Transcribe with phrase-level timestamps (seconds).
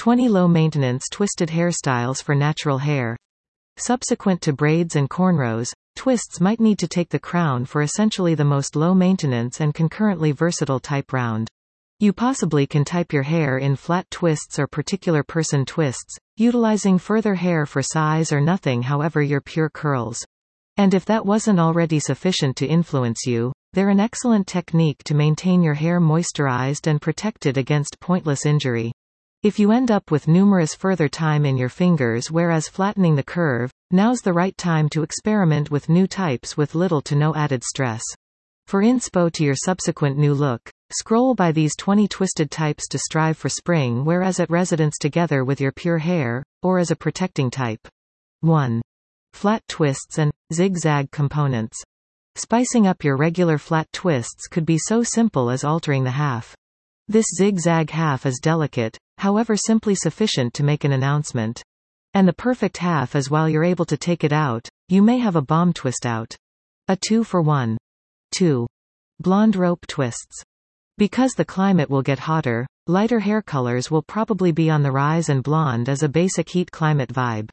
[0.00, 3.18] 20 low-maintenance twisted hairstyles for natural hair.
[3.76, 8.42] Subsequent to braids and cornrows, twists might need to take the crown for essentially the
[8.42, 11.50] most low-maintenance and concurrently versatile type round.
[11.98, 17.34] You possibly can type your hair in flat twists or particular person twists, utilizing further
[17.34, 20.24] hair for size or nothing however your pure curls.
[20.78, 25.62] And if that wasn't already sufficient to influence you, they're an excellent technique to maintain
[25.62, 28.92] your hair moisturized and protected against pointless injury.
[29.42, 33.70] If you end up with numerous further time in your fingers whereas flattening the curve,
[33.90, 38.02] now's the right time to experiment with new types with little to no added stress.
[38.66, 43.38] For inspo to your subsequent new look, scroll by these 20 twisted types to strive
[43.38, 47.88] for spring whereas at residence together with your pure hair, or as a protecting type.
[48.42, 48.82] 1.
[49.32, 51.82] Flat twists and zigzag components.
[52.34, 56.54] Spicing up your regular flat twists could be so simple as altering the half.
[57.10, 61.60] This zigzag half is delicate, however simply sufficient to make an announcement.
[62.14, 65.34] And the perfect half is while you're able to take it out, you may have
[65.34, 66.36] a bomb twist out.
[66.86, 67.76] A 2 for 1.
[68.30, 68.64] 2.
[69.18, 70.44] Blonde rope twists.
[70.98, 75.28] Because the climate will get hotter, lighter hair colors will probably be on the rise
[75.28, 77.50] and blonde is a basic heat climate vibe.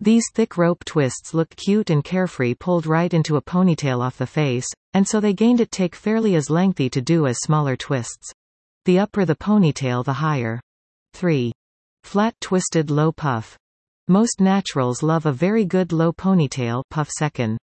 [0.00, 4.26] These thick rope twists look cute and carefree pulled right into a ponytail off the
[4.26, 8.34] face, and so they gained it take fairly as lengthy to do as smaller twists.
[8.88, 10.62] The upper the ponytail the higher.
[11.12, 11.52] 3.
[12.04, 13.54] Flat twisted low puff.
[14.08, 17.58] Most naturals love a very good low ponytail puff second.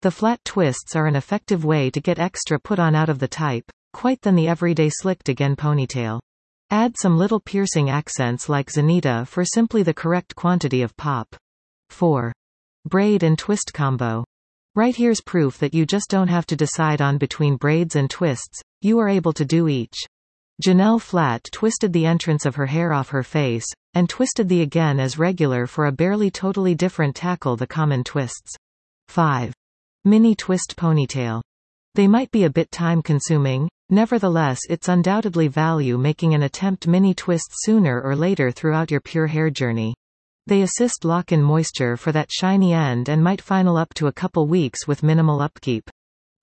[0.00, 3.28] The flat twists are an effective way to get extra put on out of the
[3.28, 6.18] type, quite than the everyday slicked again ponytail.
[6.70, 11.36] Add some little piercing accents like Zanita for simply the correct quantity of pop.
[11.90, 12.32] 4.
[12.86, 14.24] Braid and twist combo.
[14.74, 18.62] Right here's proof that you just don't have to decide on between braids and twists,
[18.80, 20.06] you are able to do each.
[20.60, 25.00] Janelle Flat twisted the entrance of her hair off her face, and twisted the again
[25.00, 28.54] as regular for a barely totally different tackle the common twists.
[29.08, 29.54] 5.
[30.04, 31.40] Mini twist ponytail.
[31.94, 37.14] They might be a bit time consuming, nevertheless it's undoubtedly value making an attempt mini
[37.14, 39.94] twist sooner or later throughout your pure hair journey.
[40.46, 44.12] They assist lock in moisture for that shiny end and might final up to a
[44.12, 45.89] couple weeks with minimal upkeep.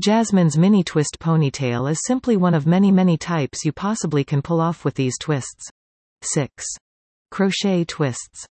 [0.00, 4.60] Jasmine's mini twist ponytail is simply one of many many types you possibly can pull
[4.60, 5.70] off with these twists.
[6.22, 6.64] 6.
[7.30, 8.44] Crochet twists.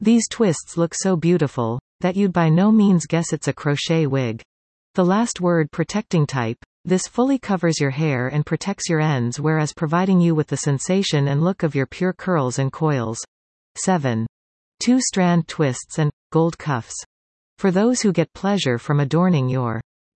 [0.00, 4.40] These twists look so beautiful, that you'd by no means guess it's a crochet wig.
[4.94, 9.74] The last word protecting type, this fully covers your hair and protects your ends whereas
[9.74, 13.22] providing you with the sensation and look of your pure curls and coils.
[13.76, 14.26] 7.
[14.82, 16.94] Two strand twists and gold cuffs.
[17.58, 19.82] For those who get pleasure from adorning your